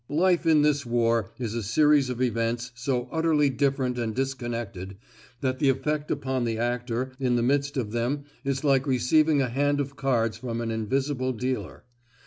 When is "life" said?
0.09-0.47